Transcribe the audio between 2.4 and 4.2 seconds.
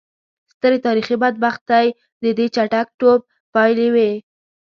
چټک ټوپ پایلې وې.